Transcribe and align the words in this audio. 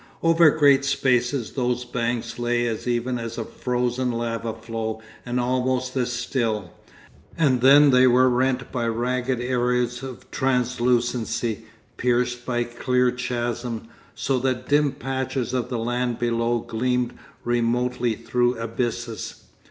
Over 0.23 0.49
great 0.49 0.83
spaces 0.83 1.51
those 1.51 1.85
banks 1.85 2.39
lay 2.39 2.65
as 2.65 2.87
even 2.87 3.19
as 3.19 3.37
a 3.37 3.45
frozen 3.45 4.11
lava 4.11 4.51
flow 4.51 4.99
and 5.27 5.39
almost 5.39 5.95
as 5.95 6.11
still, 6.11 6.71
and 7.37 7.61
then 7.61 7.91
they 7.91 8.07
were 8.07 8.27
rent 8.27 8.71
by 8.71 8.87
ragged 8.87 9.39
areas 9.39 10.01
of 10.01 10.31
translucency, 10.31 11.65
pierced 11.97 12.47
by 12.47 12.63
clear 12.63 13.11
chasms, 13.11 13.87
so 14.15 14.39
that 14.39 14.67
dim 14.67 14.93
patches 14.93 15.53
of 15.53 15.69
the 15.69 15.77
land 15.77 16.17
below 16.17 16.61
gleamed 16.61 17.13
remotely 17.45 18.15
through 18.15 18.57
abysses. 18.57 19.43